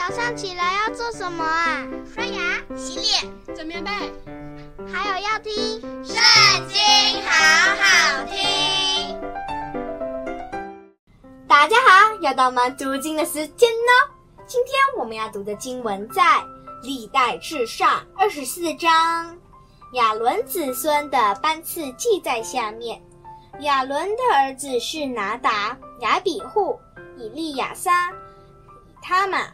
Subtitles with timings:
[0.00, 1.86] 早上起来要做什么啊？
[2.14, 3.90] 刷牙、洗脸、整棉被，
[4.90, 5.52] 还有要听
[6.02, 6.16] 《圣
[6.68, 6.80] 经》，
[7.22, 9.20] 好好听。
[11.46, 14.14] 大家好，又到我们读经的时间呢。
[14.46, 16.22] 今天我们要读的经文在
[16.82, 19.36] 《历代志上》二十四章。
[19.92, 22.98] 亚伦子孙的班次记在下面。
[23.60, 26.80] 亚伦的儿子是拿达、亚比户、
[27.18, 29.46] 以利亚撒、以他玛。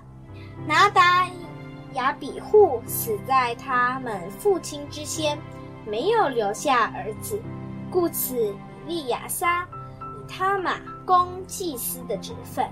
[0.65, 1.28] 拿达
[1.95, 5.37] 雅比户死在他们父亲之先，
[5.84, 7.41] 没有留下儿子，
[7.91, 8.55] 故此以
[8.87, 9.62] 利亚撒、
[10.00, 12.64] 以他玛公祭司的职分。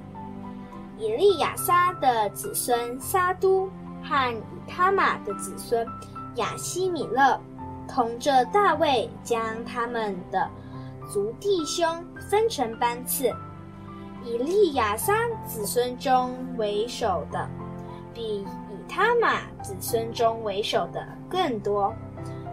[0.96, 3.68] 以利亚撒的子孙撒都
[4.02, 5.86] 和以他玛的子孙
[6.36, 7.40] 亚希米勒，
[7.88, 10.48] 同着大卫将他们的
[11.12, 13.32] 族弟兄分成班次，
[14.24, 15.14] 以利亚撒
[15.46, 17.48] 子孙中为首的，
[18.14, 21.92] 比以他玛子孙中为首的更多。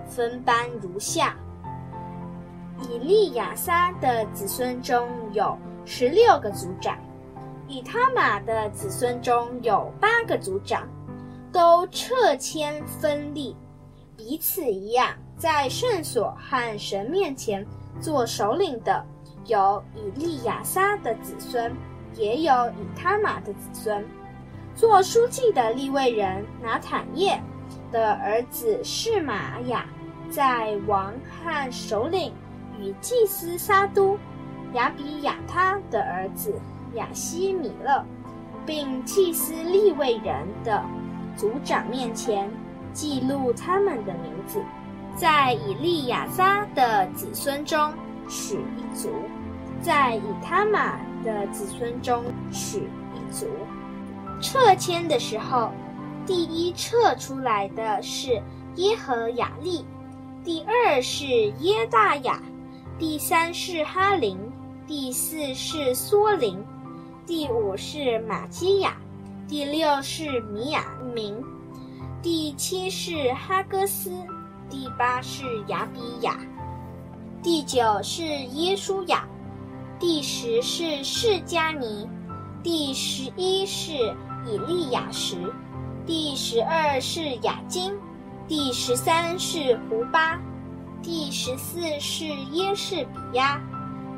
[0.07, 1.37] 分班如下：
[2.81, 6.97] 以利亚撒的子孙中有十六个族长，
[7.67, 10.85] 以他玛的子孙中有八个族长，
[11.51, 13.55] 都撤迁分立，
[14.17, 17.65] 彼此一样，在圣所和神面前。
[17.99, 19.05] 做首领的
[19.45, 21.71] 有以利亚撒的子孙，
[22.15, 24.03] 也有以他玛的子孙。
[24.81, 27.39] 做书记的立位人拿坦叶
[27.91, 29.85] 的儿子是玛雅，
[30.31, 32.33] 在王和首领
[32.79, 34.17] 与祭司撒督
[34.73, 36.59] 亚比亚他的儿子
[36.95, 38.03] 亚西米勒，
[38.65, 40.83] 并祭司立位人的
[41.37, 42.49] 族长面前
[42.91, 44.63] 记录他们的名字。
[45.15, 47.93] 在以利亚撒的子孙中
[48.27, 49.11] 取一族，
[49.79, 53.45] 在以他玛的子孙中取一族。
[54.41, 55.71] 撤迁的时候，
[56.25, 58.41] 第一撤出来的是
[58.75, 59.85] 耶和雅利，
[60.43, 61.25] 第二是
[61.59, 62.41] 耶大雅，
[62.97, 64.37] 第三是哈林，
[64.87, 66.57] 第四是梭林，
[67.25, 68.97] 第五是玛基亚，
[69.47, 71.41] 第六是米亚明，
[72.21, 74.11] 第七是哈歌斯。
[74.69, 76.39] 第八是亚比雅，
[77.43, 79.27] 第九是耶书亚，
[79.99, 82.09] 第十是释迦尼，
[82.63, 84.15] 第十一是
[84.45, 85.35] 以利亚实，
[86.05, 87.93] 第十二是亚金，
[88.47, 90.39] 第十三是胡巴，
[91.01, 93.61] 第十四是耶士比亚，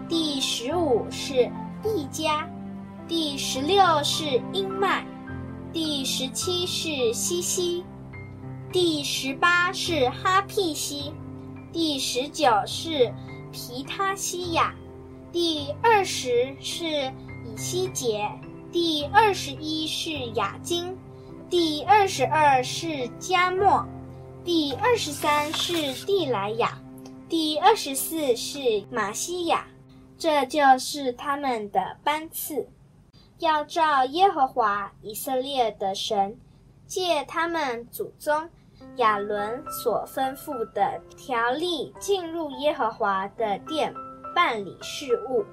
[0.08, 1.52] 第十五是
[1.82, 2.50] 毕加，
[3.08, 5.06] 第十六是英麦，
[5.72, 7.84] 第十七是西西。
[8.72, 11.14] 第十八是哈辟西，
[11.72, 13.14] 第十九是
[13.52, 14.74] 皮他西亚，
[15.32, 16.86] 第二十是
[17.46, 18.28] 以西结，
[18.74, 20.98] 第二十一是亚金，
[21.48, 23.86] 第二十二是加末，
[24.44, 26.76] 第二十三是蒂莱亚，
[27.30, 29.68] 第二十四是玛西亚，
[30.18, 32.68] 这就是他们的班次，
[33.38, 36.36] 要照耶和华以色列的神
[36.88, 38.50] 借他们祖宗。
[38.98, 43.94] 亚伦所吩咐的条例，进入耶和华的殿
[44.34, 45.46] 办理事务。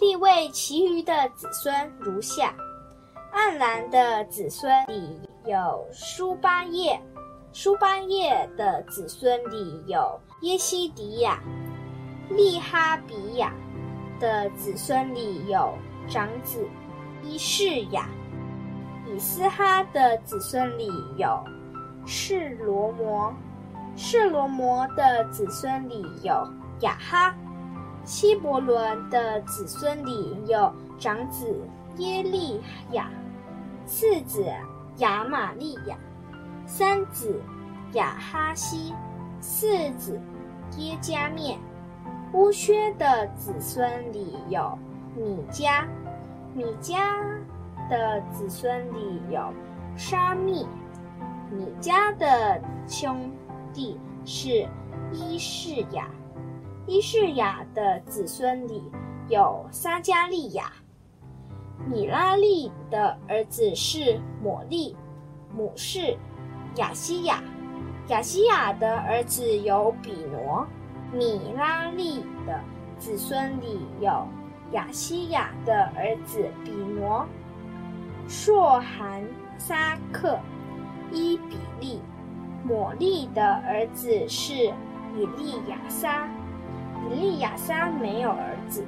[0.00, 2.54] 利未其余的子孙如下：
[3.32, 6.98] 暗兰的子孙里有舒巴叶，
[7.52, 11.38] 舒巴叶的子孙里有耶西迪亚；
[12.30, 13.52] 利哈比亚
[14.18, 15.72] 的子孙里有
[16.08, 16.66] 长子
[17.22, 18.04] 伊示雅；
[19.06, 21.38] 以斯哈的子孙里有。
[22.06, 23.32] 示罗摩，
[23.94, 26.32] 示罗摩的子孙里有
[26.80, 27.34] 雅哈；
[28.04, 31.60] 希伯伦的子孙里有长子
[31.96, 32.60] 耶利
[32.92, 33.08] 亚，
[33.86, 34.44] 次子
[34.98, 35.96] 亚玛利亚，
[36.66, 37.40] 三子
[37.92, 38.94] 亚哈西，
[39.40, 40.18] 四子
[40.76, 41.58] 耶加面。
[42.32, 44.78] 乌薛的子孙里有
[45.16, 45.84] 米迦，
[46.54, 47.18] 米迦
[47.88, 49.52] 的子孙里有
[49.96, 50.66] 沙密。
[51.50, 53.30] 米迦的兄
[53.72, 54.68] 弟是
[55.12, 56.08] 伊士雅，
[56.90, 58.82] 伊示雅的子孙里
[59.28, 60.72] 有撒迦利亚。
[61.86, 64.96] 米拉利的儿子是抹利、
[65.54, 66.18] 母是
[66.74, 67.40] 雅西亚。
[68.08, 70.66] 雅西亚的儿子有比挪。
[71.12, 72.60] 米拉利的
[72.98, 74.26] 子孙里有
[74.72, 77.24] 雅西亚的儿子比挪、
[78.26, 79.24] 朔含
[79.58, 80.36] 撒克。
[81.12, 82.00] 伊比利，
[82.64, 84.54] 抹利的儿子是
[85.16, 86.28] 以利亚撒，
[87.06, 88.84] 以利亚撒没有儿子。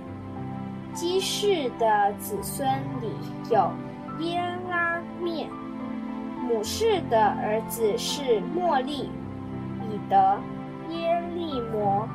[0.94, 2.68] 基士的子孙
[3.00, 3.08] 里
[3.50, 3.70] 有
[4.20, 5.48] 耶拉面、
[6.42, 9.10] 母氏的儿子是莫利、
[9.80, 10.38] 以德、
[10.90, 12.06] 耶利摩，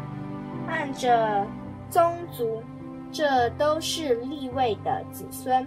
[0.68, 1.48] 按着
[1.90, 2.62] 宗族，
[3.12, 5.66] 这都是利位的子孙。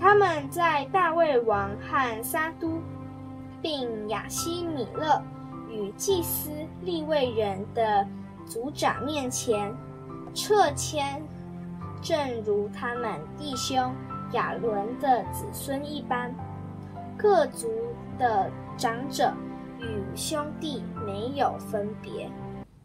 [0.00, 2.80] 他们在大卫王和撒都，
[3.62, 5.22] 并亚西米勒
[5.70, 6.50] 与祭司
[6.82, 8.04] 利位人的
[8.46, 9.74] 族长面前
[10.34, 11.22] 撤迁，
[12.02, 13.94] 正如他们弟兄
[14.32, 16.34] 亚伦的子孙一般。
[17.16, 17.70] 各族
[18.18, 19.32] 的长者
[19.80, 22.28] 与兄弟没有分别。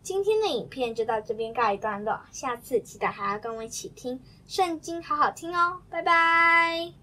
[0.04, 6.94] 今天的影片就到这边告一段落，下次记得还要跟我一起听圣经，好好听哦，拜拜。